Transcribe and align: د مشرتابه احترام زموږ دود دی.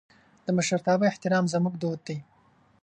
د 0.45 0.47
مشرتابه 0.57 1.03
احترام 1.11 1.45
زموږ 1.53 1.73
دود 1.81 1.99
دی. 2.07 2.17